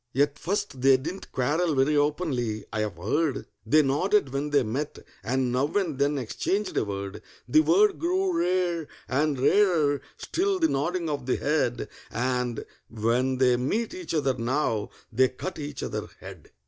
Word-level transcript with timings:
At 0.15 0.39
first 0.39 0.81
they 0.81 0.97
didn't 0.97 1.31
quarrel 1.31 1.75
very 1.75 1.95
openly, 1.95 2.65
I've 2.73 2.97
heard; 2.97 3.45
They 3.67 3.83
nodded 3.83 4.33
when 4.33 4.49
they 4.49 4.63
met, 4.63 4.97
and 5.23 5.51
now 5.51 5.67
and 5.75 5.99
then 5.99 6.17
exchanged 6.17 6.75
a 6.75 6.83
word: 6.83 7.21
The 7.47 7.59
word 7.61 7.99
grew 7.99 8.35
rare, 8.35 8.87
and 9.07 9.39
rarer 9.39 10.01
still 10.17 10.57
the 10.57 10.69
nodding 10.69 11.07
of 11.07 11.27
the 11.27 11.35
head, 11.37 11.87
And 12.09 12.65
when 12.89 13.37
they 13.37 13.57
meet 13.57 13.93
each 13.93 14.15
other 14.15 14.33
now, 14.33 14.89
they 15.13 15.29
cut 15.29 15.59
each 15.59 15.83
other 15.83 16.07
dead. 16.19 16.49